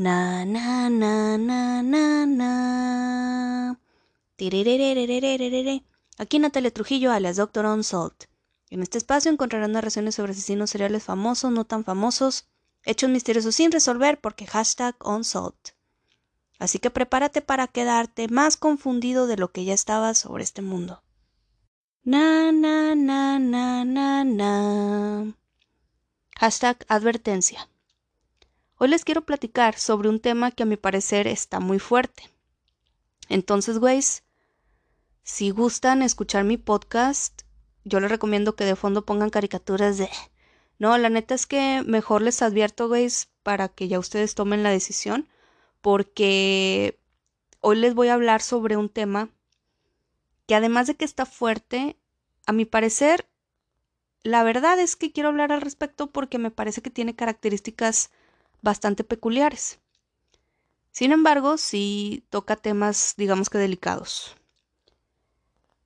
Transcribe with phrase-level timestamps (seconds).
[0.00, 3.78] Na, na, na, na, na, na.
[6.16, 8.24] Aquí Natalia Trujillo, alias Doctor Unsolved.
[8.70, 12.48] En este espacio encontrarán narraciones sobre asesinos seriales famosos, no tan famosos,
[12.82, 15.74] hechos misteriosos sin resolver porque hashtag Unsolved.
[16.58, 21.02] Así que prepárate para quedarte más confundido de lo que ya estabas sobre este mundo.
[22.04, 25.34] Na, na, na, na, na, na.
[26.36, 27.69] Hashtag advertencia.
[28.82, 32.30] Hoy les quiero platicar sobre un tema que a mi parecer está muy fuerte.
[33.28, 34.22] Entonces, güeyes,
[35.22, 37.42] si gustan escuchar mi podcast,
[37.84, 40.08] yo les recomiendo que de fondo pongan caricaturas de...
[40.78, 44.70] No, la neta es que mejor les advierto, güeyes, para que ya ustedes tomen la
[44.70, 45.28] decisión,
[45.82, 46.98] porque
[47.60, 49.28] hoy les voy a hablar sobre un tema
[50.46, 51.98] que además de que está fuerte,
[52.46, 53.28] a mi parecer,
[54.22, 58.10] la verdad es que quiero hablar al respecto porque me parece que tiene características
[58.62, 59.78] bastante peculiares.
[60.92, 64.36] Sin embargo, sí toca temas, digamos que delicados.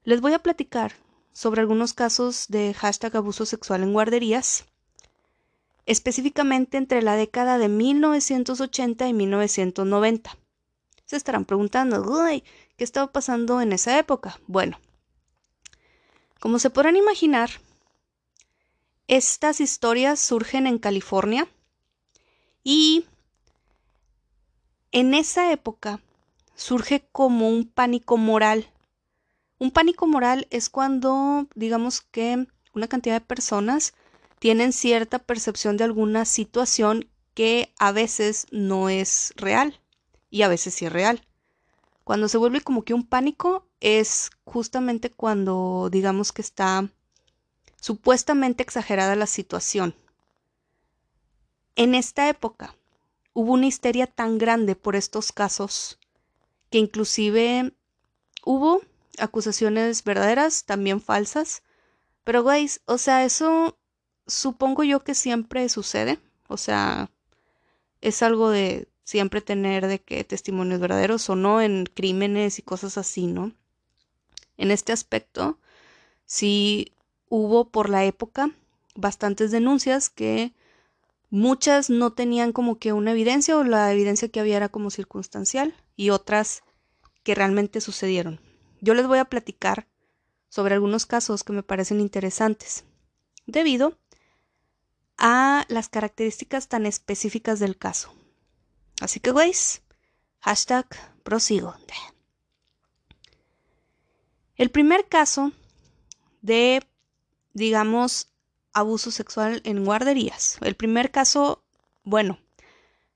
[0.02, 0.92] Les voy a platicar
[1.32, 4.64] sobre algunos casos de hashtag abuso sexual en guarderías,
[5.86, 10.38] específicamente entre la década de 1980 y 1990.
[11.04, 12.44] Se estarán preguntando, Uy,
[12.76, 14.40] ¿qué estaba pasando en esa época?
[14.46, 14.78] Bueno,
[16.40, 17.50] como se podrán imaginar,
[19.06, 21.46] estas historias surgen en California
[22.64, 23.04] y
[24.90, 26.00] en esa época
[26.56, 28.70] surge como un pánico moral.
[29.58, 33.94] Un pánico moral es cuando, digamos que una cantidad de personas
[34.38, 39.80] tienen cierta percepción de alguna situación que a veces no es real
[40.30, 41.26] y a veces sí es real.
[42.04, 46.88] Cuando se vuelve como que un pánico es justamente cuando digamos que está
[47.80, 49.94] supuestamente exagerada la situación.
[51.76, 52.76] En esta época
[53.32, 55.98] hubo una histeria tan grande por estos casos
[56.70, 57.72] que inclusive
[58.44, 58.82] hubo
[59.18, 61.62] acusaciones verdaderas, también falsas.
[62.24, 63.76] Pero, guys, o sea, eso
[64.26, 66.18] supongo yo que siempre sucede.
[66.48, 67.10] O sea,
[68.00, 72.98] es algo de siempre tener de que testimonios verdaderos o no en crímenes y cosas
[72.98, 73.52] así, ¿no?
[74.56, 75.58] En este aspecto,
[76.26, 76.92] sí
[77.28, 78.50] hubo por la época
[78.94, 80.52] bastantes denuncias que
[81.36, 85.74] Muchas no tenían como que una evidencia o la evidencia que había era como circunstancial
[85.96, 86.62] y otras
[87.24, 88.40] que realmente sucedieron.
[88.80, 89.88] Yo les voy a platicar
[90.48, 92.84] sobre algunos casos que me parecen interesantes,
[93.46, 93.98] debido
[95.18, 98.14] a las características tan específicas del caso.
[99.00, 99.82] Así que, güeyes,
[100.38, 100.86] hashtag
[101.24, 101.74] prosigo.
[104.54, 105.50] El primer caso
[106.42, 106.86] de,
[107.54, 108.33] digamos,
[108.74, 110.58] abuso sexual en guarderías.
[110.60, 111.62] El primer caso,
[112.02, 112.38] bueno,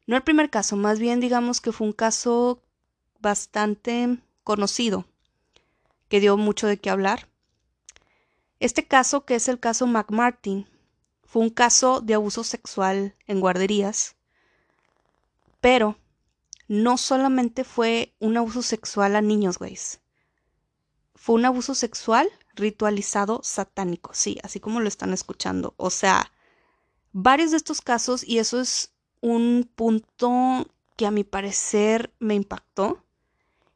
[0.06, 2.62] no el primer caso, más bien digamos que fue un caso
[3.20, 5.04] bastante conocido,
[6.08, 7.28] que dio mucho de qué hablar.
[8.60, 10.66] Este caso, que es el caso McMartin,
[11.24, 14.16] fue un caso de abuso sexual en guarderías,
[15.60, 15.98] pero
[16.69, 20.00] no solamente fue un abuso sexual a niños, güeyes.
[21.14, 25.74] Fue un abuso sexual ritualizado satánico, sí, así como lo están escuchando.
[25.76, 26.32] O sea,
[27.12, 33.02] varios de estos casos, y eso es un punto que a mi parecer me impactó,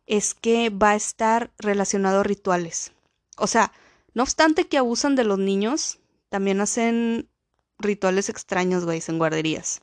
[0.07, 2.93] es que va a estar relacionado a rituales.
[3.39, 3.73] O sea,
[4.15, 7.29] no obstante que abusan de los niños, también hacen
[7.79, 9.81] rituales extraños, güey, en guarderías.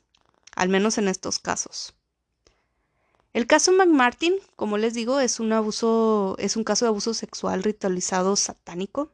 [0.54, 1.94] Al menos en estos casos.
[3.32, 7.62] El caso McMartin, como les digo, es un abuso, es un caso de abuso sexual
[7.62, 9.12] ritualizado satánico.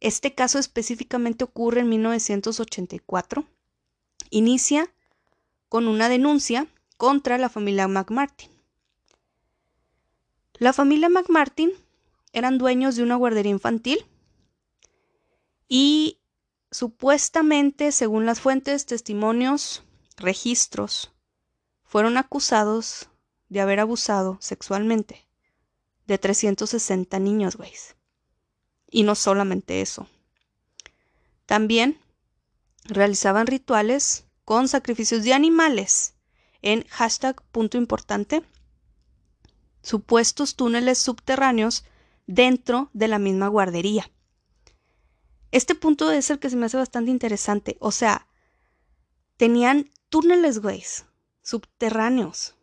[0.00, 3.44] Este caso específicamente ocurre en 1984.
[4.30, 4.92] Inicia
[5.68, 8.50] con una denuncia contra la familia McMartin.
[10.54, 11.72] La familia McMartin
[12.32, 14.06] eran dueños de una guardería infantil
[15.66, 16.20] y
[16.70, 19.82] supuestamente, según las fuentes, testimonios,
[20.16, 21.12] registros,
[21.82, 23.08] fueron acusados
[23.54, 25.26] de haber abusado sexualmente
[26.06, 27.72] de 360 niños, güey.
[28.90, 30.06] Y no solamente eso.
[31.46, 31.98] También
[32.84, 36.14] realizaban rituales con sacrificios de animales
[36.60, 38.42] en hashtag punto importante,
[39.82, 41.84] supuestos túneles subterráneos
[42.26, 44.10] dentro de la misma guardería.
[45.52, 47.76] Este punto es el que se me hace bastante interesante.
[47.78, 48.26] O sea,
[49.36, 50.82] tenían túneles, güey,
[51.42, 52.56] subterráneos.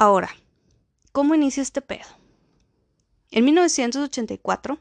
[0.00, 0.30] Ahora,
[1.10, 2.06] ¿cómo inicia este pedo?
[3.32, 4.78] En 1984,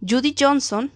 [0.00, 0.90] Judy Johnson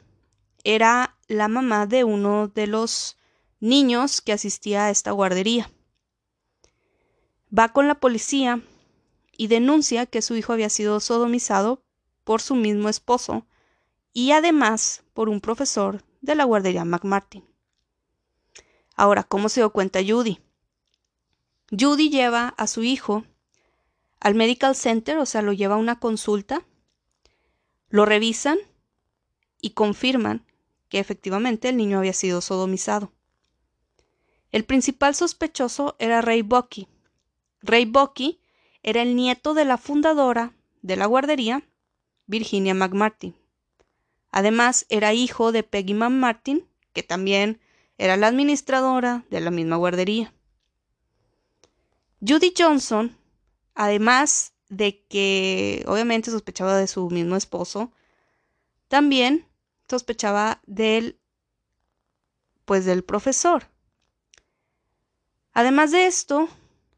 [0.65, 3.17] era la mamá de uno de los
[3.61, 5.71] niños que asistía a esta guardería.
[7.57, 8.61] Va con la policía
[9.39, 11.85] y denuncia que su hijo había sido sodomizado
[12.25, 13.47] por su mismo esposo
[14.15, 17.45] y además por un profesor de la guardería McMartin.
[18.97, 20.41] Ahora, ¿cómo se dio cuenta Judy?
[21.71, 23.25] Judy lleva a su hijo
[24.21, 26.65] al medical center, o sea, lo lleva a una consulta,
[27.89, 28.59] lo revisan
[29.61, 30.45] y confirman
[30.89, 33.13] que efectivamente el niño había sido sodomizado.
[34.53, 36.89] El principal sospechoso era Ray Bucky.
[37.63, 38.41] Ray Bucky
[38.83, 41.69] era el nieto de la fundadora de la guardería,
[42.27, 43.35] Virginia McMartin.
[44.31, 47.61] Además, era hijo de Peggy McMartin, que también
[47.99, 50.33] era la administradora de la misma guardería.
[52.21, 53.17] Judy Johnson,
[53.75, 57.93] además de que obviamente sospechaba de su mismo esposo,
[58.89, 59.47] también
[59.89, 61.21] sospechaba del
[62.65, 63.71] pues del profesor.
[65.53, 66.49] Además de esto,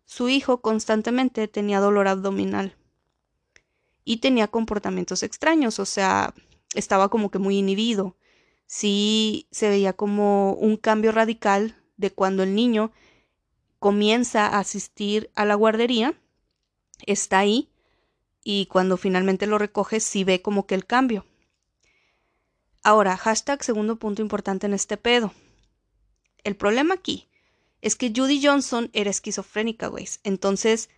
[0.04, 2.76] su hijo constantemente tenía dolor abdominal
[4.04, 6.34] y tenía comportamientos extraños, o sea,
[6.74, 8.16] estaba como que muy inhibido.
[8.66, 12.90] Sí se veía como un cambio radical de cuando el niño
[13.78, 16.14] comienza a asistir a la guardería,
[17.06, 17.70] está ahí,
[18.42, 21.26] y cuando finalmente lo recoge, sí ve como que el cambio.
[22.82, 25.32] Ahora, hashtag segundo punto importante en este pedo.
[26.44, 27.28] El problema aquí
[27.82, 30.08] es que Judy Johnson era esquizofrénica, güey.
[30.24, 30.88] Entonces,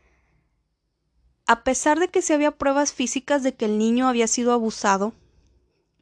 [1.47, 5.15] a pesar de que se había pruebas físicas de que el niño había sido abusado,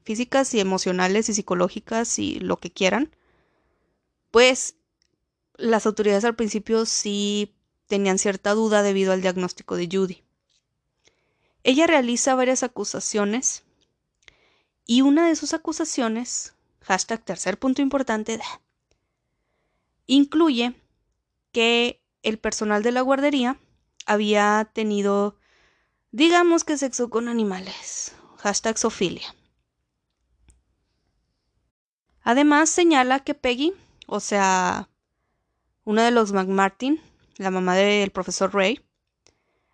[0.05, 3.15] físicas y emocionales y psicológicas y lo que quieran,
[4.31, 4.77] pues
[5.59, 7.55] las autoridades al principio sí
[7.89, 10.23] tenían cierta duda debido al diagnóstico de Judy.
[11.65, 13.65] Ella realiza varias acusaciones
[14.87, 18.41] y una de sus acusaciones, hashtag tercer punto importante,
[20.07, 20.75] incluye
[21.53, 23.59] que el personal de la guardería
[24.07, 25.37] había tenido,
[26.13, 29.35] digamos que sexo con animales, hashtag Sofilia.
[32.23, 33.73] Además señala que Peggy,
[34.07, 34.89] o sea,
[35.89, 37.01] una de los McMartin,
[37.39, 38.79] la mamá del profesor Ray,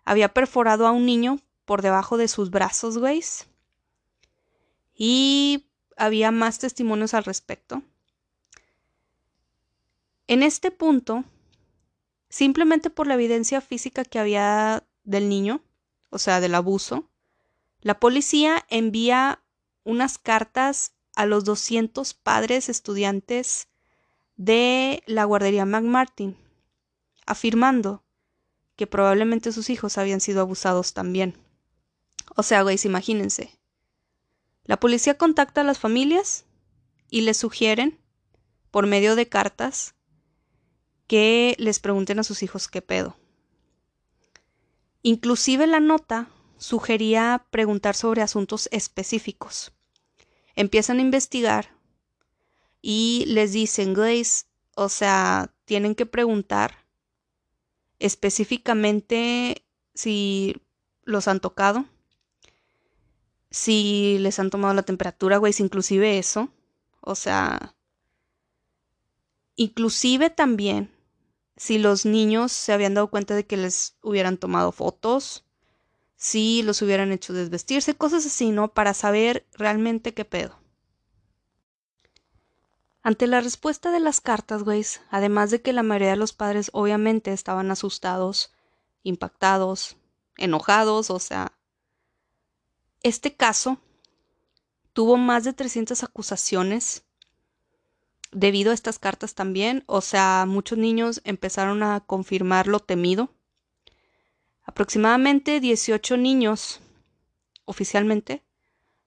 [0.05, 3.47] había perforado a un niño por debajo de sus brazos, güeyes.
[4.95, 5.67] Y
[5.97, 7.83] había más testimonios al respecto.
[10.27, 11.25] En este punto,
[12.29, 15.59] simplemente por la evidencia física que había del niño,
[16.11, 17.09] o sea, del abuso,
[17.81, 19.43] la policía envía
[19.83, 23.67] unas cartas a los 200 padres estudiantes
[24.35, 26.37] de la guardería McMartin,
[27.25, 28.03] afirmando
[28.75, 31.37] que probablemente sus hijos habían sido abusados también.
[32.35, 33.57] O sea, güeyes, imagínense.
[34.63, 36.45] La policía contacta a las familias
[37.09, 37.99] y les sugieren,
[38.71, 39.95] por medio de cartas,
[41.07, 43.15] que les pregunten a sus hijos qué pedo.
[45.01, 49.71] Inclusive la nota sugería preguntar sobre asuntos específicos.
[50.55, 51.74] Empiezan a investigar
[52.87, 54.45] y les dicen, Grace,
[54.75, 56.85] o sea, tienen que preguntar
[57.97, 59.65] específicamente
[59.95, 60.61] si
[61.03, 61.85] los han tocado,
[63.49, 66.49] si les han tomado la temperatura, güey, inclusive eso.
[67.01, 67.73] O sea,
[69.55, 70.91] inclusive también
[71.57, 75.43] si los niños se habían dado cuenta de que les hubieran tomado fotos,
[76.17, 78.75] si los hubieran hecho desvestirse, cosas así, ¿no?
[78.75, 80.64] Para saber realmente qué pedo.
[83.05, 86.71] Ante la respuesta de las cartas, güey, además de que la mayoría de los padres
[86.73, 88.51] obviamente estaban asustados,
[89.03, 89.95] impactados,
[90.37, 91.51] enojados, o sea,
[93.03, 93.77] este caso
[94.93, 97.03] tuvo más de 300 acusaciones
[98.31, 103.29] debido a estas cartas también, o sea, muchos niños empezaron a confirmar lo temido.
[104.63, 106.79] Aproximadamente 18 niños,
[107.65, 108.43] oficialmente,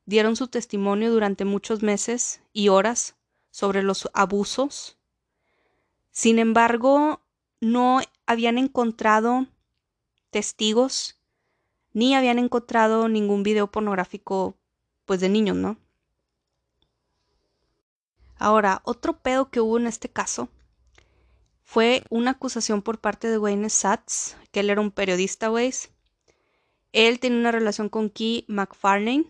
[0.06, 3.16] dieron su testimonio durante muchos meses y horas
[3.58, 4.96] sobre los abusos.
[6.12, 7.22] Sin embargo,
[7.60, 9.48] no habían encontrado
[10.30, 11.18] testigos
[11.92, 14.56] ni habían encontrado ningún video pornográfico
[15.06, 15.76] pues de niños, ¿no?
[18.36, 20.48] Ahora, otro pedo que hubo en este caso
[21.64, 25.90] fue una acusación por parte de Wayne Satz, que él era un periodista, Weiss.
[26.92, 29.24] Él tenía una relación con Key McFarlane.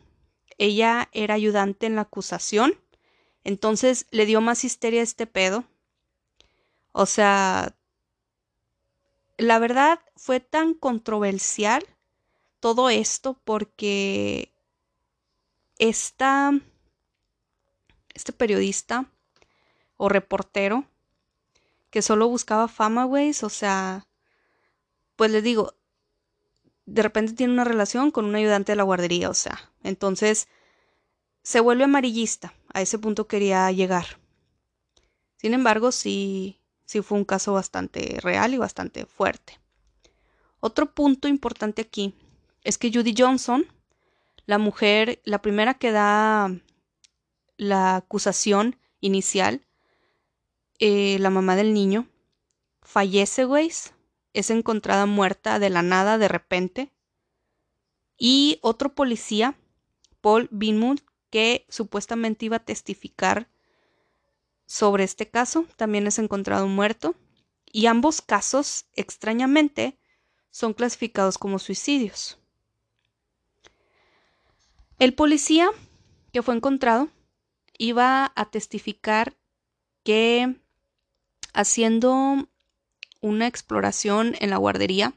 [0.59, 2.79] Ella era ayudante en la acusación.
[3.45, 5.65] Entonces le dio más histeria a este pedo.
[6.93, 7.77] O sea,
[9.37, 11.85] la verdad fue tan controversial
[12.61, 14.53] todo esto porque
[15.79, 16.53] esta
[18.15, 19.07] este periodista
[19.97, 20.85] o reportero
[21.91, 23.31] que solo buscaba fama, güey.
[23.43, 24.07] O sea,
[25.17, 25.75] pues les digo,
[26.87, 30.49] de repente tiene una relación con un ayudante de la guardería, o sea, entonces
[31.43, 32.55] se vuelve amarillista.
[32.79, 34.21] A ese punto quería llegar.
[35.37, 39.59] Sin embargo, sí, sí fue un caso bastante real y bastante fuerte.
[40.61, 42.15] Otro punto importante aquí
[42.63, 43.67] es que Judy Johnson,
[44.47, 46.53] la mujer, la primera que da
[47.57, 49.67] la acusación inicial,
[50.79, 52.07] eh, la mamá del niño,
[52.83, 53.73] fallece, güey.
[54.35, 56.93] Es encontrada muerta de la nada, de repente.
[58.17, 59.59] Y otro policía,
[60.21, 63.49] Paul Binmut, que supuestamente iba a testificar
[64.67, 67.15] sobre este caso, también es encontrado muerto.
[67.71, 69.99] Y ambos casos, extrañamente,
[70.51, 72.39] son clasificados como suicidios.
[74.99, 75.71] El policía
[76.33, 77.09] que fue encontrado
[77.79, 79.37] iba a testificar
[80.03, 80.57] que
[81.55, 82.49] haciendo
[83.21, 85.15] una exploración en la guardería,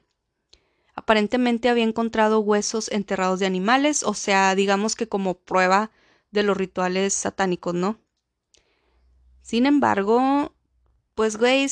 [0.95, 5.91] aparentemente había encontrado huesos enterrados de animales, o sea, digamos que como prueba
[6.31, 7.99] de los rituales satánicos, ¿no?
[9.41, 10.53] Sin embargo,
[11.15, 11.67] pues, güey,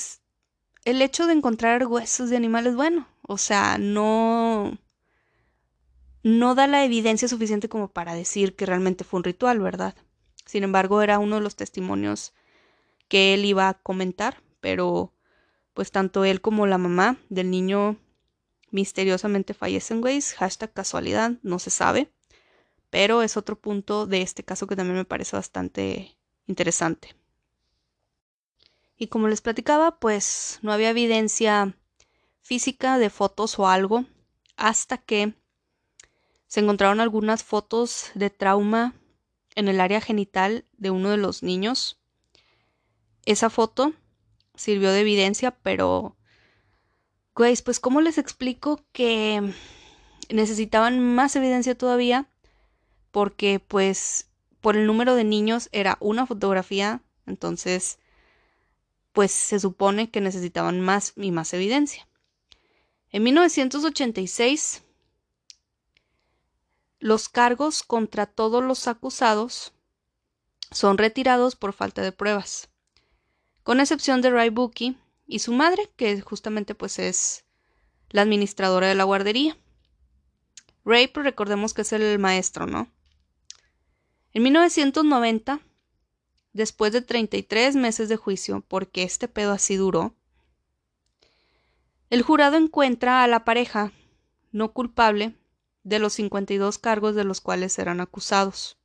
[0.85, 4.77] el hecho de encontrar huesos de animales, bueno, o sea, no
[6.23, 9.95] no da la evidencia suficiente como para decir que realmente fue un ritual, ¿verdad?
[10.45, 12.33] Sin embargo, era uno de los testimonios
[13.07, 15.13] que él iba a comentar, pero
[15.73, 17.97] pues tanto él como la mamá del niño
[18.71, 20.21] misteriosamente fallecen, güey.
[20.21, 22.11] Hashtag casualidad, no se sabe.
[22.89, 26.17] Pero es otro punto de este caso que también me parece bastante
[26.47, 27.15] interesante.
[28.97, 31.75] Y como les platicaba, pues no había evidencia
[32.41, 34.05] física de fotos o algo
[34.57, 35.33] hasta que
[36.47, 38.95] se encontraron algunas fotos de trauma
[39.55, 41.99] en el área genital de uno de los niños.
[43.25, 43.93] Esa foto
[44.55, 46.17] sirvió de evidencia, pero,
[47.35, 49.53] güey, pues ¿cómo les explico que
[50.29, 52.27] necesitaban más evidencia todavía?
[53.11, 54.29] Porque, pues,
[54.61, 57.99] por el número de niños era una fotografía, entonces,
[59.13, 62.07] pues se supone que necesitaban más y más evidencia.
[63.11, 64.83] En 1986,
[66.99, 69.73] los cargos contra todos los acusados
[70.71, 72.69] son retirados por falta de pruebas
[73.69, 74.97] con excepción de Ray Bookie
[75.27, 77.45] y su madre, que justamente pues es
[78.09, 79.55] la administradora de la guardería.
[80.85, 82.91] Ray, pues recordemos que es el maestro, ¿no?
[84.33, 85.59] En 1990,
[86.53, 90.13] después de 33 meses de juicio, porque este pedo así duró,
[92.09, 93.91] el jurado encuentra a la pareja
[94.51, 95.35] no culpable
[95.83, 98.77] de los 52 cargos de los cuales eran acusados.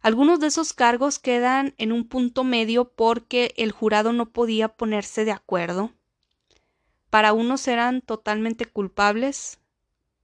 [0.00, 5.24] Algunos de esos cargos quedan en un punto medio porque el jurado no podía ponerse
[5.24, 5.92] de acuerdo.
[7.10, 9.58] Para unos eran totalmente culpables,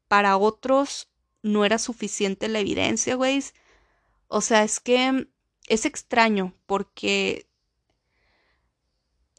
[0.06, 1.08] para otros
[1.44, 3.44] no era suficiente la evidencia, güey.
[4.28, 5.28] O sea, es que
[5.68, 7.46] es extraño porque,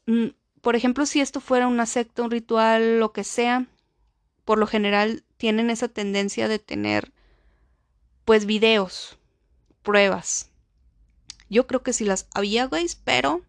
[0.05, 0.27] mm,
[0.61, 3.67] por ejemplo, si esto fuera una secta, un ritual, lo que sea,
[4.45, 7.11] por lo general tienen esa tendencia de tener,
[8.23, 9.17] pues, videos
[9.81, 10.51] pruebas.
[11.49, 13.41] Yo creo que sí las había, güey, pero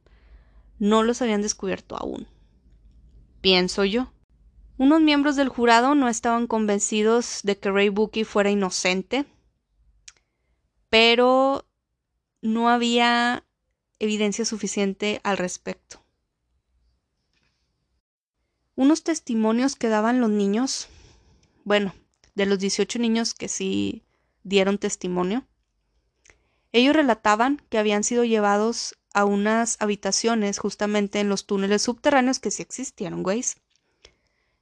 [0.78, 2.26] no los habían descubierto aún.
[3.42, 4.12] Pienso yo.
[4.78, 9.24] Unos miembros del jurado no estaban convencidos de que Ray Bookie fuera inocente,
[10.90, 11.66] pero
[12.42, 13.44] no había
[13.98, 16.02] evidencia suficiente al respecto.
[18.74, 20.88] Unos testimonios que daban los niños,
[21.64, 21.94] bueno,
[22.34, 24.02] de los 18 niños que sí
[24.42, 25.46] dieron testimonio,
[26.72, 32.50] ellos relataban que habían sido llevados a unas habitaciones justamente en los túneles subterráneos que
[32.50, 33.42] sí existieron, güey.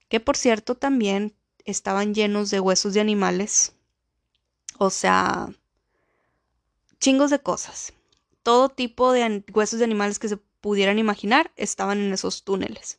[0.09, 1.35] Que por cierto también
[1.65, 3.75] estaban llenos de huesos de animales.
[4.79, 5.49] O sea,
[6.99, 7.93] chingos de cosas.
[8.43, 12.99] Todo tipo de huesos de animales que se pudieran imaginar estaban en esos túneles.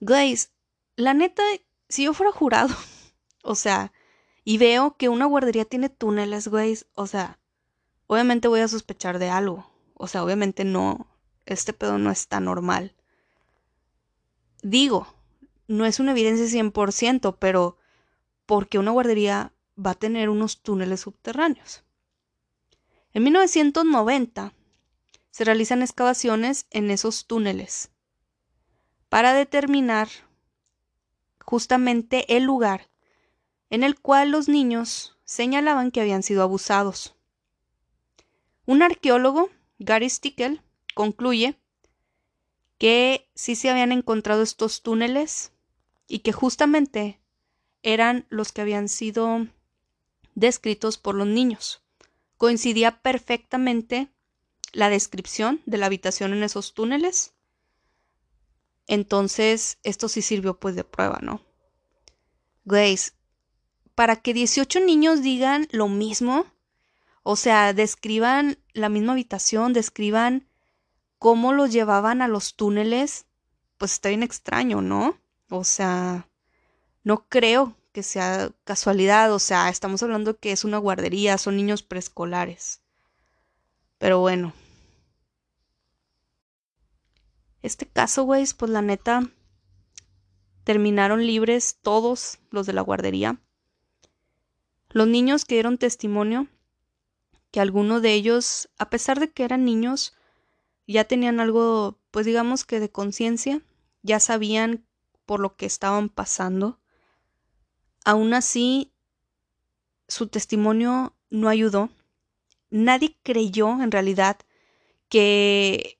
[0.00, 0.50] Guys,
[0.96, 1.42] la neta,
[1.88, 2.74] si yo fuera jurado,
[3.42, 3.92] o sea,
[4.44, 7.38] y veo que una guardería tiene túneles, güey, o sea,
[8.08, 9.70] obviamente voy a sospechar de algo.
[9.94, 11.06] O sea, obviamente no,
[11.46, 12.96] este pedo no está normal.
[14.62, 15.06] Digo,
[15.66, 17.78] no es una evidencia 100%, pero
[18.46, 21.84] porque una guardería va a tener unos túneles subterráneos.
[23.12, 24.52] En 1990
[25.30, 27.90] se realizan excavaciones en esos túneles
[29.08, 30.08] para determinar
[31.44, 32.88] justamente el lugar
[33.70, 37.14] en el cual los niños señalaban que habían sido abusados.
[38.66, 40.62] Un arqueólogo, Gary Stickel,
[40.94, 41.58] concluye
[42.82, 45.52] que sí se habían encontrado estos túneles
[46.08, 47.20] y que justamente
[47.84, 49.46] eran los que habían sido
[50.34, 51.84] descritos por los niños.
[52.38, 54.08] Coincidía perfectamente
[54.72, 57.34] la descripción de la habitación en esos túneles.
[58.88, 61.40] Entonces, esto sí sirvió pues de prueba, ¿no?
[62.64, 63.12] Grace,
[63.94, 66.46] para que 18 niños digan lo mismo,
[67.22, 70.48] o sea, describan la misma habitación, describan
[71.22, 73.26] cómo los llevaban a los túneles,
[73.78, 75.20] pues está bien extraño, ¿no?
[75.50, 76.28] O sea,
[77.04, 81.84] no creo que sea casualidad, o sea, estamos hablando que es una guardería, son niños
[81.84, 82.80] preescolares.
[83.98, 84.52] Pero bueno.
[87.62, 89.30] Este caso, güey, pues la neta,
[90.64, 93.40] terminaron libres todos los de la guardería.
[94.88, 96.48] Los niños que dieron testimonio,
[97.52, 100.16] que algunos de ellos, a pesar de que eran niños,
[100.86, 103.62] ya tenían algo, pues digamos que de conciencia,
[104.02, 104.84] ya sabían
[105.26, 106.80] por lo que estaban pasando.
[108.04, 108.92] Aún así,
[110.08, 111.90] su testimonio no ayudó.
[112.70, 114.38] Nadie creyó, en realidad,
[115.08, 115.98] que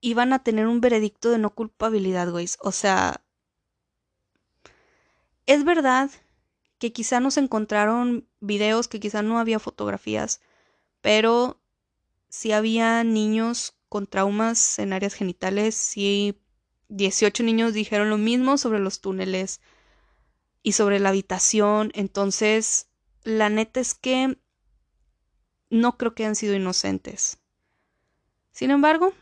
[0.00, 2.46] iban a tener un veredicto de no culpabilidad, güey.
[2.60, 3.22] O sea,
[5.46, 6.10] es verdad
[6.78, 10.40] que quizá no se encontraron videos, que quizá no había fotografías,
[11.00, 11.60] pero
[12.28, 16.40] si había niños con traumas en áreas genitales, sí
[16.88, 19.60] 18 niños dijeron lo mismo sobre los túneles,
[20.62, 21.90] y sobre la habitación.
[21.94, 22.88] Entonces,
[23.22, 24.38] la neta es que
[25.70, 27.38] no creo que hayan sido inocentes.
[28.52, 29.12] Sin embargo,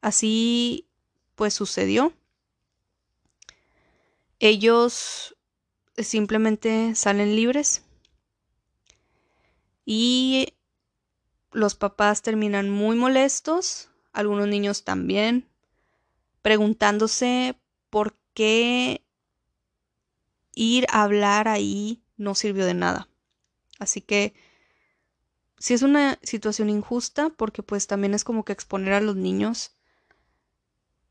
[0.00, 0.88] así
[1.34, 2.12] pues sucedió.
[4.40, 5.36] Ellos
[5.96, 7.84] simplemente salen libres
[9.86, 10.54] y
[11.54, 15.48] los papás terminan muy molestos, algunos niños también,
[16.42, 17.58] preguntándose
[17.90, 19.02] por qué
[20.54, 23.08] ir a hablar ahí no sirvió de nada.
[23.78, 24.34] Así que
[25.58, 29.76] si es una situación injusta porque pues también es como que exponer a los niños.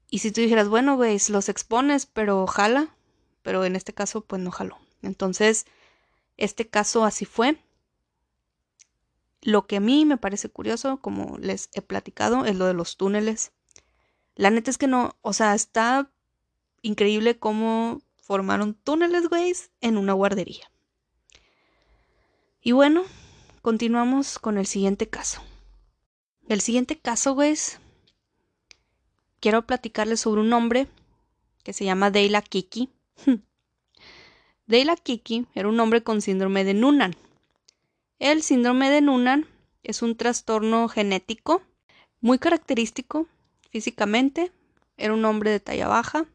[0.09, 2.95] Y si tú dijeras, bueno, veis, los expones, pero jala,
[3.41, 4.77] pero en este caso pues no jaló.
[5.01, 5.65] Entonces,
[6.37, 7.57] este caso así fue.
[9.43, 12.97] Lo que a mí me parece curioso, como les he platicado, es lo de los
[12.97, 13.51] túneles.
[14.35, 16.09] La neta es que no, o sea, está
[16.81, 20.71] increíble cómo formaron túneles, güey, en una guardería.
[22.61, 23.03] Y bueno,
[23.61, 25.41] continuamos con el siguiente caso.
[26.47, 27.55] El siguiente caso, güey,
[29.41, 30.87] quiero platicarles sobre un hombre
[31.63, 32.89] que se llama Deila Kiki.
[34.65, 37.15] Deila Kiki era un hombre con síndrome de Noonan.
[38.19, 39.47] El síndrome de Noonan
[39.83, 41.61] es un trastorno genético
[42.21, 43.27] muy característico
[43.69, 44.51] físicamente.
[44.97, 46.25] Era un hombre de talla baja,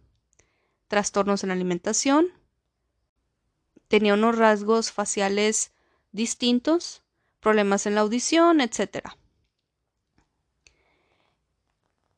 [0.88, 2.32] trastornos en la alimentación,
[3.88, 5.72] tenía unos rasgos faciales
[6.12, 7.02] distintos,
[7.40, 9.08] problemas en la audición, etc.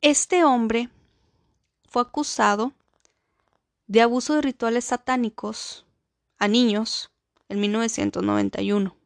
[0.01, 0.89] Este hombre
[1.87, 2.73] fue acusado
[3.87, 5.85] de abuso de rituales satánicos
[6.37, 7.11] a niños
[7.49, 9.00] en 1991.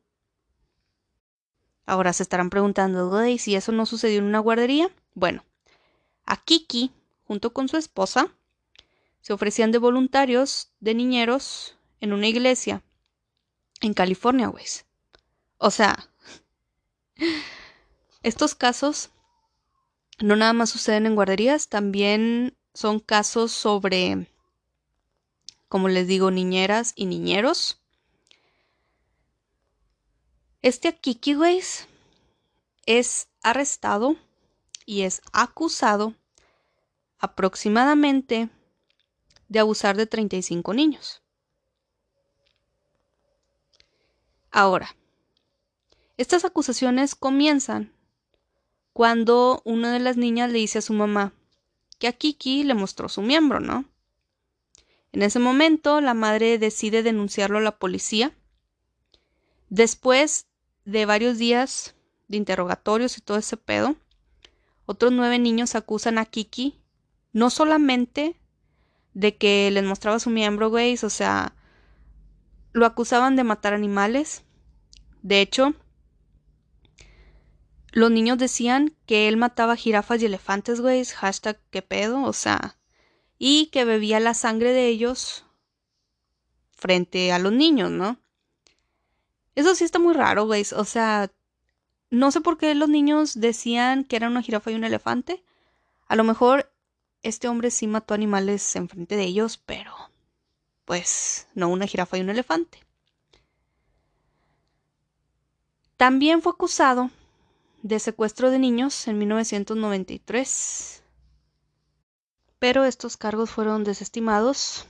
[1.85, 4.89] Ahora se estarán preguntando, ¿y si eso no sucedió en una guardería?
[5.13, 5.43] Bueno,
[6.25, 6.91] a Kiki,
[7.25, 8.31] junto con su esposa,
[9.21, 12.83] se ofrecían de voluntarios de niñeros en una iglesia
[13.81, 14.65] en California, güey.
[15.57, 16.09] O sea,
[18.23, 19.11] estos casos
[20.19, 24.29] no nada más suceden en guarderías, también son casos sobre,
[25.67, 27.81] como les digo, niñeras y niñeros.
[30.65, 31.35] Este Akiki,
[32.87, 34.15] es arrestado
[34.87, 36.15] y es acusado
[37.19, 38.49] aproximadamente
[39.47, 41.21] de abusar de 35 niños.
[44.49, 44.95] Ahora,
[46.17, 47.93] estas acusaciones comienzan
[48.91, 51.31] cuando una de las niñas le dice a su mamá
[51.99, 53.85] que a Kiki le mostró su miembro, ¿no?
[55.11, 58.35] En ese momento, la madre decide denunciarlo a la policía.
[59.69, 60.47] Después
[60.85, 61.95] de varios días
[62.27, 63.95] de interrogatorios y todo ese pedo,
[64.85, 66.79] otros nueve niños acusan a Kiki
[67.33, 68.39] no solamente
[69.13, 71.53] de que les mostraba su miembro, güey, o sea,
[72.71, 74.43] lo acusaban de matar animales.
[75.21, 75.73] De hecho,
[77.91, 82.77] los niños decían que él mataba jirafas y elefantes, güey, hashtag qué pedo, o sea,
[83.37, 85.45] y que bebía la sangre de ellos
[86.71, 88.19] frente a los niños, ¿no?
[89.55, 91.31] Eso sí está muy raro, güey, o sea,
[92.09, 95.43] no sé por qué los niños decían que era una jirafa y un elefante.
[96.07, 96.71] A lo mejor
[97.23, 99.93] este hombre sí mató animales enfrente de ellos, pero
[100.85, 102.79] pues no una jirafa y un elefante.
[105.97, 107.09] También fue acusado
[107.81, 111.03] de secuestro de niños en 1993,
[112.59, 114.85] pero estos cargos fueron desestimados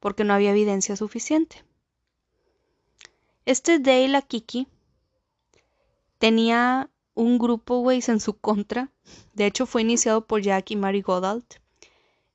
[0.00, 1.64] porque no había evidencia suficiente.
[3.44, 4.68] Este Dale Akiki
[6.18, 8.90] tenía un grupo, güey, en su contra.
[9.34, 11.42] De hecho, fue iniciado por Jack y Mary Goddard.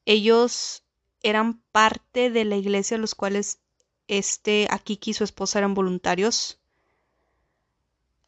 [0.06, 0.84] Ellos
[1.24, 3.60] eran parte de la iglesia, los cuales
[4.08, 6.60] este Akiki y su esposa eran voluntarios.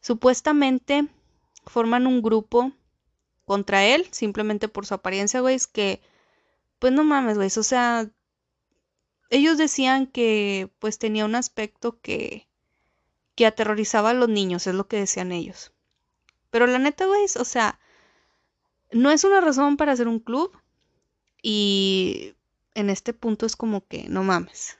[0.02, 1.08] Supuestamente
[1.65, 2.72] forman un grupo
[3.46, 6.02] contra él, simplemente por su apariencia, güey, que,
[6.80, 8.10] pues no mames, güey, o sea,
[9.30, 12.49] ellos decían que pues tenía un aspecto que,
[13.39, 15.71] que aterrorizaba a los niños, es lo que decían ellos.
[16.49, 17.80] Pero la neta, güey, o sea,
[18.91, 20.52] no es una razón para hacer un club
[21.41, 22.36] y
[22.73, 24.78] en este punto es como que no mames.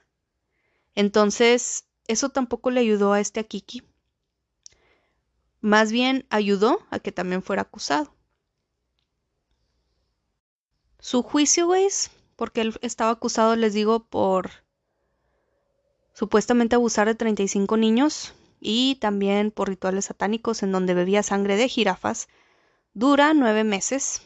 [0.94, 3.82] Entonces, eso tampoco le ayudó a este Akiki.
[5.62, 8.14] Más bien ayudó a que también fuera acusado.
[10.98, 11.88] Su juicio, güey,
[12.36, 14.50] porque él estaba acusado, les digo, por
[16.12, 21.68] supuestamente abusar de 35 niños y también por rituales satánicos en donde bebía sangre de
[21.68, 22.28] jirafas,
[22.94, 24.22] dura nueve meses.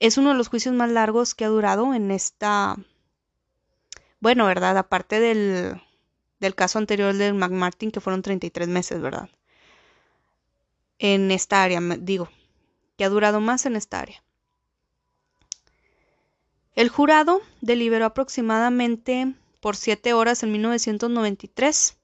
[0.00, 2.76] Es uno de los juicios más largos que ha durado en esta...
[4.20, 4.76] Bueno, ¿verdad?
[4.76, 5.80] Aparte del,
[6.40, 9.28] del caso anterior del McMartin, que fueron 33 meses, ¿verdad?
[10.98, 12.28] En esta área, digo,
[12.96, 14.22] que ha durado más en esta área.
[16.74, 21.96] El jurado deliberó aproximadamente por siete horas en 1993.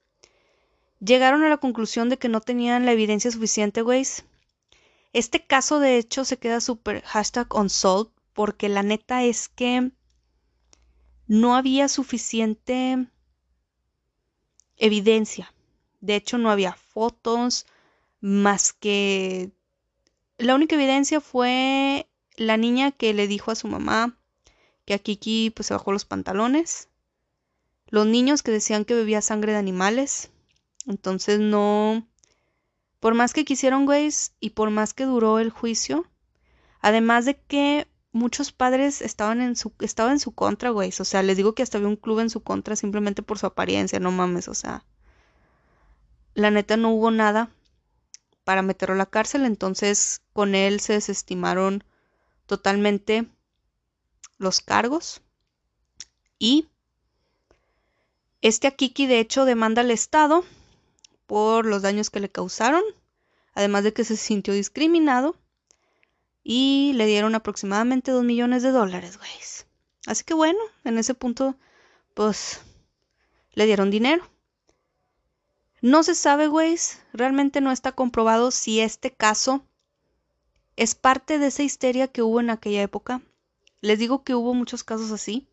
[0.99, 4.25] Llegaron a la conclusión de que no tenían la evidencia suficiente, güeyes.
[5.13, 9.91] Este caso, de hecho, se queda súper hashtag unsolved porque la neta es que
[11.27, 13.07] no había suficiente
[14.77, 15.53] evidencia.
[16.01, 17.65] De hecho, no había fotos
[18.19, 19.51] más que...
[20.37, 24.17] La única evidencia fue la niña que le dijo a su mamá
[24.85, 26.89] que a Kiki pues se bajó los pantalones.
[27.87, 30.29] Los niños que decían que bebía sangre de animales.
[30.85, 32.07] Entonces no...
[32.99, 36.07] Por más que quisieron, güeyes, y por más que duró el juicio,
[36.81, 40.91] además de que muchos padres estaban en su, estaban en su contra, güey.
[40.97, 43.45] O sea, les digo que hasta había un club en su contra simplemente por su
[43.45, 44.85] apariencia, no mames, o sea.
[46.33, 47.49] La neta no hubo nada
[48.43, 51.83] para meterlo a la cárcel, entonces con él se desestimaron
[52.45, 53.27] totalmente
[54.37, 55.21] los cargos
[56.39, 56.67] y
[58.41, 60.43] este Akiki de hecho demanda al Estado
[61.27, 62.83] por los daños que le causaron,
[63.53, 65.35] además de que se sintió discriminado
[66.43, 69.29] y le dieron aproximadamente 2 millones de dólares, güey.
[70.07, 71.55] Así que bueno, en ese punto
[72.13, 72.61] pues
[73.53, 74.29] le dieron dinero.
[75.81, 76.77] No se sabe, güey,
[77.13, 79.65] realmente no está comprobado si este caso
[80.75, 83.21] es parte de esa histeria que hubo en aquella época
[83.85, 85.47] les digo que hubo muchos casos así.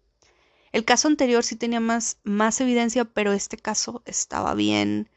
[0.73, 5.11] El caso anterior sí tenía más, más evidencia, pero este caso estaba bien.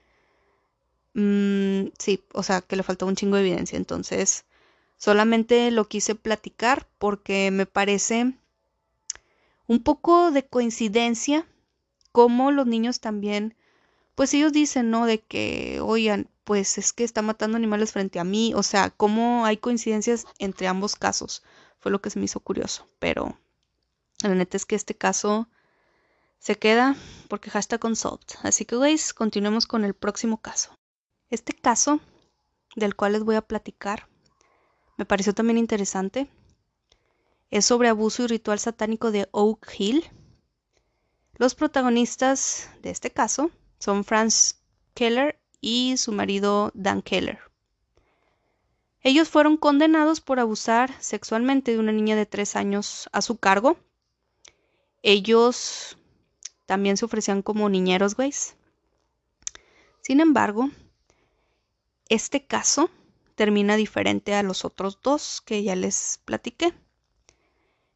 [1.15, 3.78] Mm, sí, o sea, que le faltaba un chingo de evidencia.
[3.78, 4.45] Entonces,
[4.97, 8.34] solamente lo quise platicar porque me parece
[9.67, 11.47] un poco de coincidencia
[12.12, 13.56] como los niños también,
[14.15, 15.06] pues ellos dicen, ¿no?
[15.06, 19.45] De que, oigan, pues es que está matando animales frente a mí, o sea, cómo
[19.45, 21.43] hay coincidencias entre ambos casos.
[21.80, 22.88] Fue lo que se me hizo curioso.
[22.99, 23.38] Pero
[24.21, 25.49] la neta es que este caso
[26.39, 26.95] se queda
[27.30, 28.34] porque hashtag consult.
[28.43, 30.71] Así que, guys, continuemos con el próximo caso.
[31.29, 31.99] Este caso,
[32.75, 34.07] del cual les voy a platicar,
[34.97, 36.29] me pareció también interesante.
[37.49, 40.05] Es sobre abuso y ritual satánico de Oak Hill.
[41.38, 44.61] Los protagonistas de este caso son Franz
[44.93, 47.39] Keller y su marido Dan Keller.
[49.01, 53.77] Ellos fueron condenados por abusar sexualmente de una niña de tres años a su cargo.
[55.03, 55.97] Ellos
[56.65, 58.55] también se ofrecían como niñeros, güeyes.
[60.01, 60.69] Sin embargo,
[62.09, 62.89] este caso
[63.35, 66.73] termina diferente a los otros dos que ya les platiqué.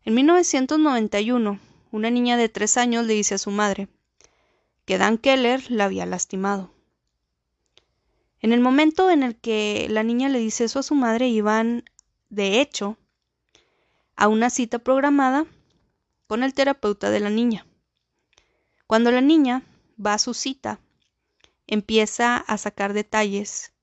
[0.03, 1.59] En 1991,
[1.91, 3.87] una niña de tres años le dice a su madre
[4.85, 6.71] que Dan Keller la había lastimado.
[8.41, 11.83] En el momento en el que la niña le dice eso a su madre, iban,
[12.29, 12.97] de hecho,
[14.15, 15.45] a una cita programada
[16.27, 17.65] con el terapeuta de la niña.
[18.87, 19.63] Cuando la niña
[20.03, 20.79] va a su cita,
[21.67, 23.73] empieza a sacar detalles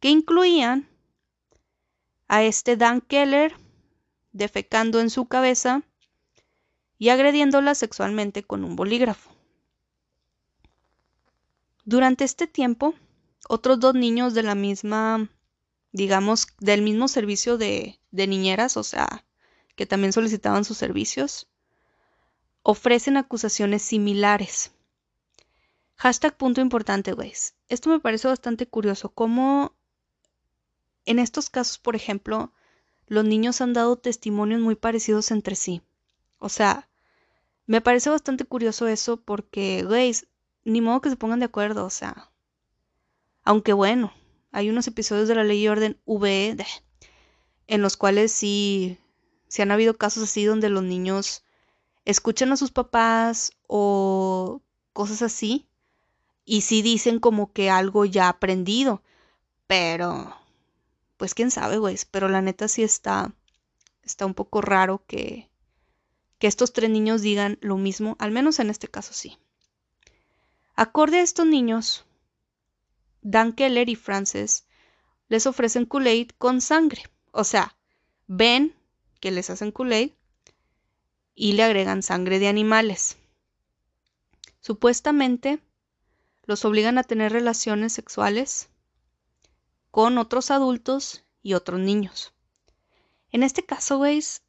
[0.00, 0.88] que incluían
[2.28, 3.54] a este Dan Keller
[4.32, 5.82] defecando en su cabeza
[6.98, 9.30] y agrediéndola sexualmente con un bolígrafo.
[11.84, 12.94] Durante este tiempo,
[13.48, 15.30] otros dos niños de la misma,
[15.92, 19.24] digamos, del mismo servicio de, de niñeras, o sea,
[19.76, 21.48] que también solicitaban sus servicios,
[22.62, 24.72] ofrecen acusaciones similares.
[25.94, 27.54] Hashtag punto importante, güeyes.
[27.68, 29.76] Esto me parece bastante curioso, cómo
[31.06, 32.52] en estos casos, por ejemplo,
[33.06, 35.82] los niños han dado testimonios muy parecidos entre sí.
[36.38, 36.88] O sea,
[37.66, 40.26] me parece bastante curioso eso porque, güeyes,
[40.64, 42.30] ni modo que se pongan de acuerdo, o sea.
[43.44, 44.12] Aunque bueno,
[44.52, 46.56] hay unos episodios de la ley y orden VE
[47.68, 48.98] en los cuales sí,
[49.48, 51.44] sí han habido casos así donde los niños
[52.04, 55.68] escuchan a sus papás o cosas así
[56.44, 59.02] y sí dicen como que algo ya aprendido,
[59.66, 60.34] pero
[61.16, 63.32] pues quién sabe, güey, pero la neta sí está
[64.02, 65.48] está un poco raro que
[66.38, 69.38] que estos tres niños digan lo mismo, al menos en este caso sí.
[70.74, 72.04] Acorde a estos niños,
[73.22, 74.66] Dan Keller y Frances
[75.28, 77.74] les ofrecen Kool-Aid con sangre, o sea,
[78.26, 78.74] ven
[79.20, 80.12] que les hacen Kool-Aid
[81.34, 83.16] y le agregan sangre de animales.
[84.60, 85.60] Supuestamente
[86.44, 88.68] los obligan a tener relaciones sexuales
[89.90, 92.34] con otros adultos y otros niños.
[93.32, 94.42] En este caso, veis,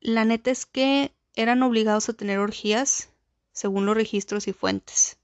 [0.00, 3.10] la neta es que eran obligados a tener orgías
[3.52, 5.18] según los registros y fuentes.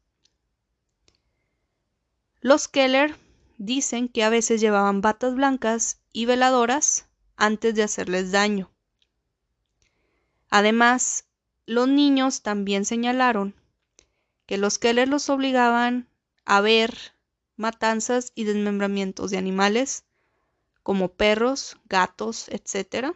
[2.41, 3.17] Los Keller
[3.59, 8.71] dicen que a veces llevaban batas blancas y veladoras antes de hacerles daño.
[10.51, 11.27] Además,
[11.67, 13.55] los niños también señalaron
[14.47, 16.09] que los Keller los obligaban
[16.45, 17.15] a ver
[17.57, 20.05] matanzas y desmembramientos de animales
[20.83, 23.15] como perros, gatos, etc.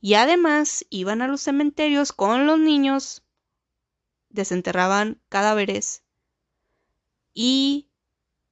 [0.00, 3.22] Y además iban a los cementerios con los niños,
[4.30, 6.02] desenterraban cadáveres
[7.32, 7.88] y,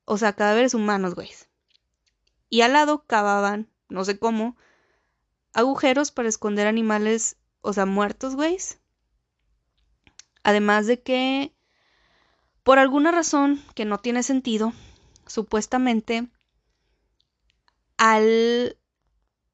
[0.04, 1.30] o sea, cadáveres humanos, güey.
[2.48, 4.56] Y al lado cavaban, no sé cómo,
[5.52, 8.78] agujeros para esconder animales o sea, muertos, güeyes.
[10.42, 11.54] Además de que,
[12.64, 14.72] por alguna razón que no tiene sentido,
[15.26, 16.26] supuestamente,
[17.98, 18.78] al,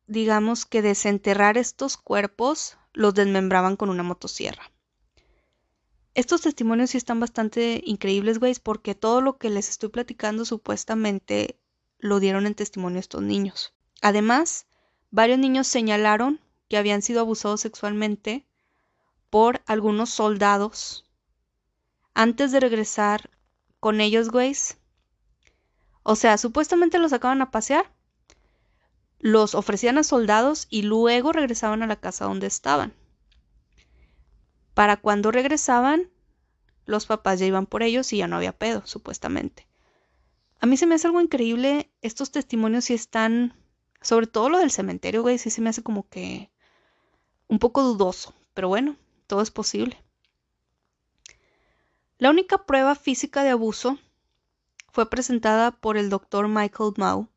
[0.06, 4.70] digamos que desenterrar estos cuerpos, los desmembraban con una motosierra.
[6.14, 11.58] Estos testimonios sí están bastante increíbles, güeyes, porque todo lo que les estoy platicando supuestamente
[11.98, 13.74] lo dieron en testimonio estos niños.
[14.02, 14.66] Además,
[15.10, 18.46] varios niños señalaron que habían sido abusados sexualmente
[19.30, 21.09] por algunos soldados
[22.14, 23.30] antes de regresar
[23.78, 24.78] con ellos, güeyes.
[26.02, 27.90] O sea, supuestamente los sacaban a pasear,
[29.18, 32.94] los ofrecían a soldados y luego regresaban a la casa donde estaban.
[34.74, 36.10] Para cuando regresaban,
[36.86, 39.66] los papás ya iban por ellos y ya no había pedo, supuestamente.
[40.60, 43.54] A mí se me hace algo increíble, estos testimonios sí están,
[44.00, 46.50] sobre todo lo del cementerio, güey, sí se me hace como que
[47.48, 48.96] un poco dudoso, pero bueno,
[49.26, 50.02] todo es posible.
[52.20, 53.98] La única prueba física de abuso
[54.92, 57.28] fue presentada por el doctor Michael Mau.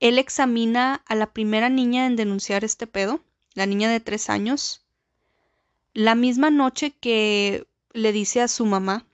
[0.00, 3.20] Él examina a la primera niña en denunciar este pedo,
[3.54, 4.84] la niña de tres años,
[5.94, 9.06] la misma noche que le dice a su mamá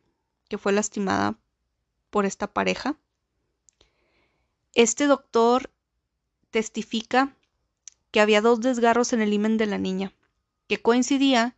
[0.49, 1.39] que fue lastimada
[2.09, 2.97] por esta pareja.
[4.73, 5.71] Este doctor
[6.51, 7.37] testifica
[8.11, 10.15] que había dos desgarros en el himen de la niña,
[10.69, 11.55] que coincidía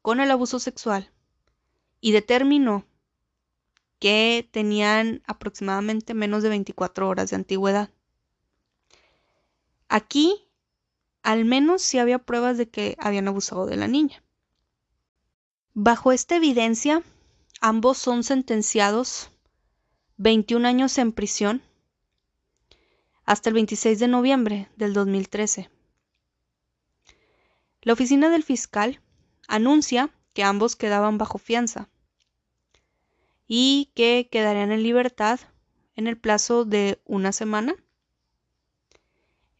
[0.00, 1.12] con el abuso sexual,
[2.02, 2.84] y determinó
[4.00, 7.90] que tenían aproximadamente menos de 24 horas de antigüedad.
[9.88, 10.48] Aquí,
[11.22, 14.24] al menos sí había pruebas de que habían abusado de la niña.
[15.74, 17.04] Bajo esta evidencia,
[17.60, 19.30] ambos son sentenciados
[20.16, 21.62] 21 años en prisión
[23.24, 25.70] hasta el 26 de noviembre del 2013.
[27.82, 29.00] La oficina del fiscal
[29.46, 31.88] anuncia que ambos quedaban bajo fianza
[33.46, 35.40] y que quedarían en libertad
[35.94, 37.74] en el plazo de una semana.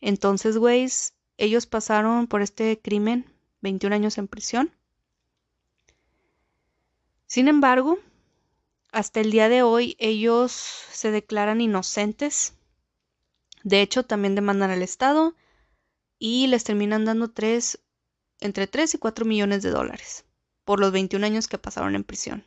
[0.01, 3.27] Entonces, güeyes, ellos pasaron por este crimen
[3.61, 4.73] 21 años en prisión.
[7.27, 7.99] Sin embargo,
[8.90, 12.55] hasta el día de hoy ellos se declaran inocentes.
[13.62, 15.35] De hecho, también demandan al Estado
[16.18, 17.81] y les terminan dando tres
[18.40, 20.25] entre 3 y 4 millones de dólares
[20.64, 22.45] por los 21 años que pasaron en prisión.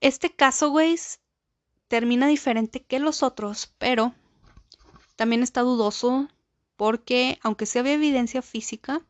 [0.00, 1.20] Este caso, güeyes,
[1.88, 4.14] termina diferente que los otros, pero
[5.16, 6.28] también está dudoso
[6.76, 9.02] porque aunque sí había evidencia física,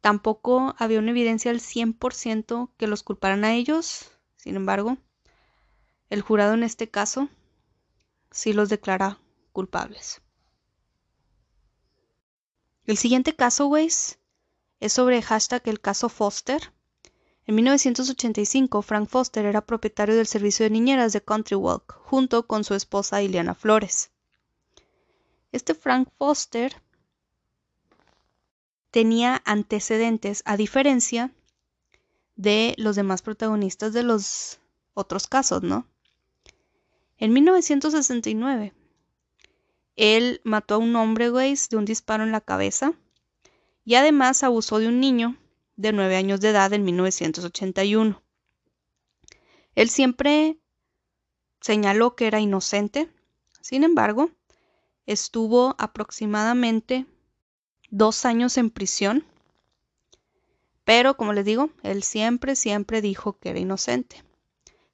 [0.00, 4.12] tampoco había una evidencia al 100% que los culparan a ellos.
[4.36, 4.96] Sin embargo,
[6.08, 7.28] el jurado en este caso
[8.30, 9.18] sí los declara
[9.52, 10.22] culpables.
[12.86, 13.88] El siguiente caso, güey,
[14.80, 16.72] es sobre hashtag el caso Foster.
[17.48, 22.62] En 1985, Frank Foster era propietario del servicio de niñeras de Country Walk, junto con
[22.62, 24.10] su esposa Ileana Flores.
[25.50, 26.82] Este Frank Foster
[28.90, 31.32] tenía antecedentes, a diferencia
[32.36, 34.58] de los demás protagonistas de los
[34.92, 35.86] otros casos, ¿no?
[37.16, 38.74] En 1969,
[39.96, 42.92] él mató a un hombre, güey, de un disparo en la cabeza
[43.86, 45.38] y además abusó de un niño
[45.78, 48.20] de nueve años de edad en 1981.
[49.76, 50.58] Él siempre
[51.60, 53.08] señaló que era inocente,
[53.60, 54.30] sin embargo,
[55.06, 57.06] estuvo aproximadamente
[57.90, 59.24] dos años en prisión,
[60.84, 64.24] pero como les digo, él siempre, siempre dijo que era inocente.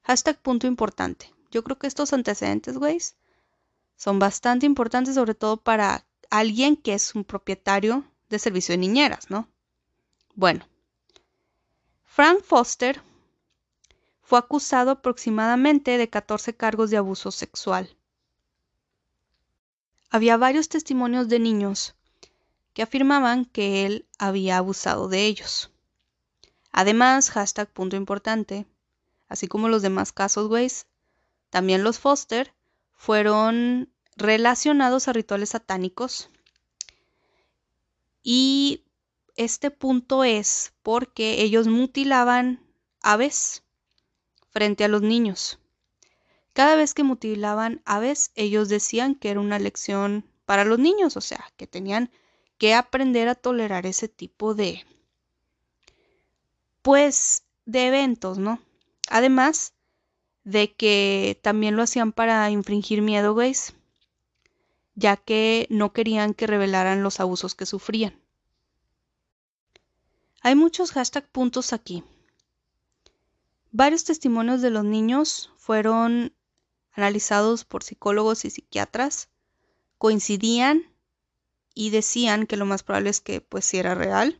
[0.03, 1.33] Hashtag punto importante.
[1.49, 2.99] Yo creo que estos antecedentes, güey,
[3.95, 9.31] son bastante importantes, sobre todo para alguien que es un propietario de servicio de niñeras,
[9.31, 9.47] ¿no?
[10.35, 10.67] Bueno,
[12.15, 13.01] Frank Foster
[14.21, 17.93] fue acusado aproximadamente de 14 cargos de abuso sexual.
[20.09, 21.93] Había varios testimonios de niños
[22.73, 25.71] que afirmaban que él había abusado de ellos.
[26.71, 28.65] Además, hashtag punto importante,
[29.27, 30.85] así como los demás casos, Waze,
[31.49, 32.53] también los Foster
[32.93, 36.29] fueron relacionados a rituales satánicos.
[38.23, 38.85] Y
[39.35, 42.61] este punto es porque ellos mutilaban
[43.01, 43.63] aves
[44.49, 45.59] frente a los niños.
[46.53, 51.21] Cada vez que mutilaban aves, ellos decían que era una lección para los niños, o
[51.21, 52.09] sea, que tenían
[52.57, 54.85] que aprender a tolerar ese tipo de,
[56.81, 58.61] pues, de eventos, ¿no?
[59.09, 59.73] Además
[60.45, 63.73] de que también lo hacían para infringir miedo, güeyes,
[64.93, 68.17] ya que no querían que revelaran los abusos que sufrían.
[70.45, 72.03] Hay muchos hashtag puntos aquí.
[73.71, 76.35] Varios testimonios de los niños fueron
[76.91, 79.29] analizados por psicólogos y psiquiatras,
[79.97, 80.83] coincidían
[81.73, 84.39] y decían que lo más probable es que pues sí era real.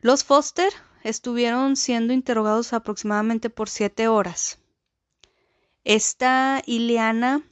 [0.00, 0.72] Los Foster
[1.04, 4.58] estuvieron siendo interrogados aproximadamente por siete horas.
[5.84, 7.44] Esta Ileana,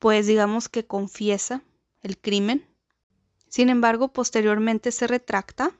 [0.00, 1.62] pues digamos que confiesa
[2.02, 2.66] el crimen.
[3.56, 5.72] Sin embargo, posteriormente se retracta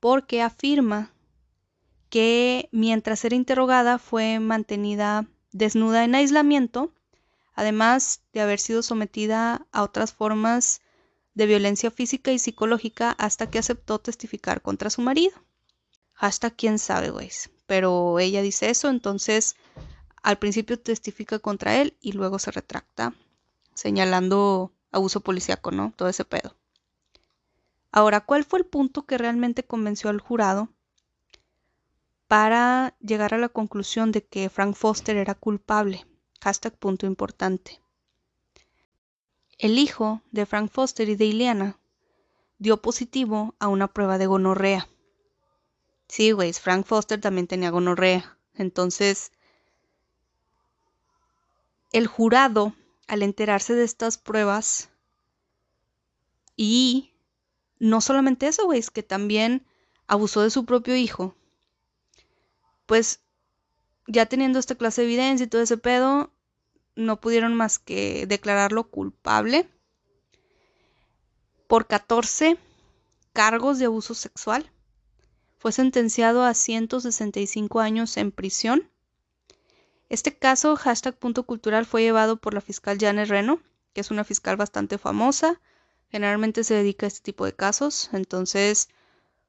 [0.00, 1.14] porque afirma
[2.10, 6.92] que mientras era interrogada fue mantenida desnuda en aislamiento
[7.54, 10.82] además de haber sido sometida a otras formas
[11.32, 15.32] de violencia física y psicológica hasta que aceptó testificar contra su marido.
[16.14, 17.30] Hasta quién sabe, güey.
[17.64, 19.56] Pero ella dice eso, entonces
[20.22, 23.14] al principio testifica contra él y luego se retracta,
[23.72, 25.94] señalando abuso policíaco, ¿no?
[25.96, 26.54] Todo ese pedo.
[27.96, 30.68] Ahora, ¿cuál fue el punto que realmente convenció al jurado
[32.26, 36.04] para llegar a la conclusión de que Frank Foster era culpable?
[36.40, 37.80] Hashtag punto importante.
[39.58, 41.78] El hijo de Frank Foster y de Ileana
[42.58, 44.88] dio positivo a una prueba de gonorrea.
[46.08, 48.36] Sí, güey, Frank Foster también tenía gonorrea.
[48.54, 49.30] Entonces,
[51.92, 52.74] el jurado,
[53.06, 54.90] al enterarse de estas pruebas,
[56.56, 57.13] y
[57.78, 59.66] no solamente eso, güey, es que también
[60.06, 61.34] abusó de su propio hijo,
[62.86, 63.20] pues
[64.06, 66.30] ya teniendo esta clase de evidencia y todo ese pedo,
[66.96, 69.68] no pudieron más que declararlo culpable
[71.66, 72.58] por 14
[73.32, 74.70] cargos de abuso sexual.
[75.58, 78.90] Fue sentenciado a 165 años en prisión.
[80.10, 83.60] Este caso, hashtag punto cultural, fue llevado por la fiscal Janet Reno,
[83.94, 85.60] que es una fiscal bastante famosa.
[86.14, 88.08] Generalmente se dedica a este tipo de casos.
[88.12, 88.88] Entonces,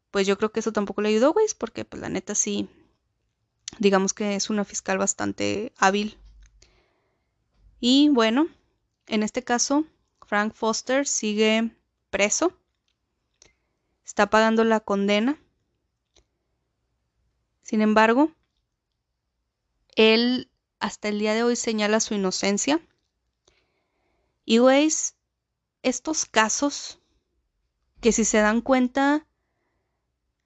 [0.09, 2.67] pues yo creo que eso tampoco le ayudó, güey, porque pues la neta sí,
[3.77, 6.17] digamos que es una fiscal bastante hábil
[7.79, 8.47] y bueno,
[9.07, 9.85] en este caso,
[10.25, 11.71] Frank Foster sigue
[12.09, 12.51] preso,
[14.03, 15.37] está pagando la condena.
[17.61, 18.31] Sin embargo,
[19.95, 20.49] él
[20.79, 22.79] hasta el día de hoy señala su inocencia.
[24.45, 25.14] Y veis,
[25.85, 26.99] estos casos
[28.01, 29.27] que si se dan cuenta,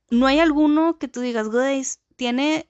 [0.09, 1.81] no hay alguno que tú digas, güey,
[2.17, 2.69] tiene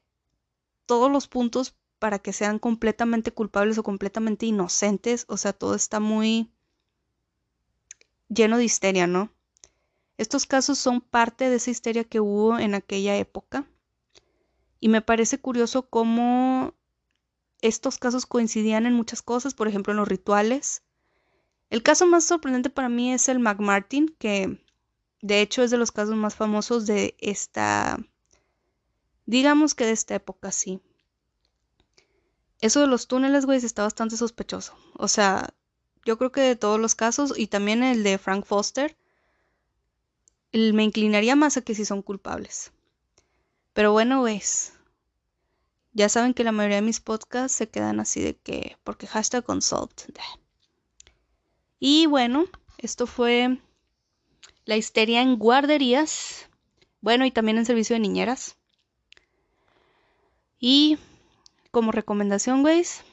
[0.86, 5.26] todos los puntos para que sean completamente culpables o completamente inocentes.
[5.28, 6.52] O sea, todo está muy
[8.28, 9.34] lleno de histeria, ¿no?
[10.20, 13.68] Estos casos son parte de esa histeria que hubo en aquella época.
[14.80, 16.76] Y me parece curioso cómo
[17.62, 20.84] estos casos coincidían en muchas cosas, por ejemplo, en los rituales.
[21.70, 24.60] El caso más sorprendente para mí es el McMartin, que
[25.22, 28.00] de hecho es de los casos más famosos de esta,
[29.26, 30.82] digamos que de esta época, sí.
[32.62, 34.76] Eso de los túneles, güey, está bastante sospechoso.
[34.96, 35.54] O sea,
[36.06, 38.98] yo creo que de todos los casos, y también el de Frank Foster,
[40.52, 42.72] me inclinaría más a que sí son culpables.
[43.74, 44.74] Pero bueno, ves.
[45.94, 49.44] Ya saben que la mayoría de mis podcasts se quedan así de que, porque hashtag
[49.44, 50.02] consult.
[51.80, 52.46] Y bueno,
[52.78, 53.58] esto fue
[54.66, 56.50] la histeria en guarderías.
[57.02, 58.58] Bueno, y también en servicio de niñeras.
[60.60, 60.98] Y
[61.72, 63.04] como recomendación, güeyes,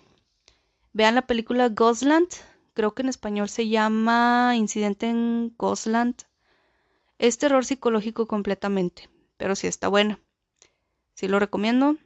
[0.92, 2.28] vean la película Ghostland.
[2.74, 6.16] Creo que en español se llama Incidente en Ghostland.
[7.18, 10.18] Es terror psicológico completamente, pero sí está buena.
[11.14, 11.96] Sí lo recomiendo.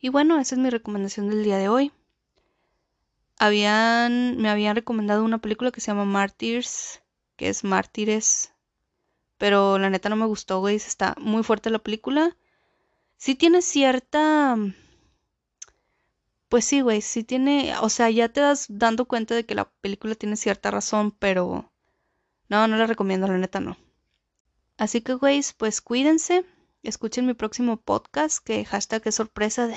[0.00, 1.92] Y bueno, esa es mi recomendación del día de hoy.
[3.44, 7.02] Habían, me habían recomendado una película que se llama Martyrs,
[7.34, 8.54] que es Mártires,
[9.36, 10.76] pero la neta no me gustó, güey.
[10.76, 12.36] Está muy fuerte la película.
[13.16, 14.56] Sí tiene cierta...
[16.48, 19.68] Pues sí, güey, sí tiene, o sea, ya te das dando cuenta de que la
[19.80, 21.72] película tiene cierta razón, pero
[22.48, 23.76] no, no la recomiendo, la neta no.
[24.76, 26.44] Así que, güeyes, pues cuídense.
[26.84, 29.76] Escuchen mi próximo podcast, que hashtag es sorpresa de...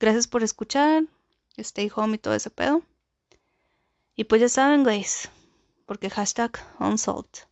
[0.00, 1.04] Gracias por escuchar.
[1.58, 2.82] Stay home y todo ese pedo.
[4.14, 5.30] Y pues ya saben, güeyes,
[5.86, 7.46] porque hashtag unsolved.